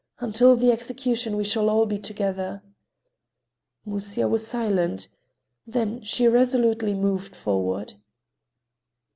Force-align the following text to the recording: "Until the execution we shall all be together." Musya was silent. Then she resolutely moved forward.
"Until 0.19 0.55
the 0.55 0.71
execution 0.71 1.37
we 1.37 1.43
shall 1.43 1.69
all 1.69 1.85
be 1.85 1.99
together." 1.99 2.63
Musya 3.85 4.27
was 4.27 4.47
silent. 4.47 5.07
Then 5.67 6.01
she 6.01 6.27
resolutely 6.27 6.95
moved 6.95 7.35
forward. 7.35 7.93